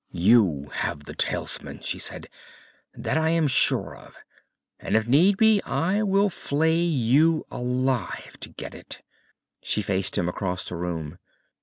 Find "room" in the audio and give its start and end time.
10.75-11.19